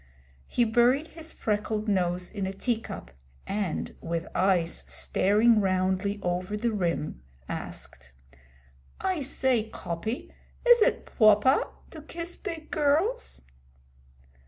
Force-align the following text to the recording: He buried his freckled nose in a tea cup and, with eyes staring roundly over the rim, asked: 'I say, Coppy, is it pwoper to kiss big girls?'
He 0.47 0.63
buried 0.63 1.09
his 1.09 1.31
freckled 1.31 1.87
nose 1.87 2.31
in 2.31 2.47
a 2.47 2.53
tea 2.53 2.81
cup 2.81 3.11
and, 3.45 3.95
with 4.01 4.25
eyes 4.33 4.83
staring 4.87 5.59
roundly 5.61 6.19
over 6.23 6.57
the 6.57 6.71
rim, 6.71 7.21
asked: 7.47 8.11
'I 8.99 9.21
say, 9.21 9.69
Coppy, 9.69 10.31
is 10.67 10.81
it 10.81 11.05
pwoper 11.05 11.67
to 11.91 12.01
kiss 12.01 12.35
big 12.35 12.71
girls?' 12.71 13.43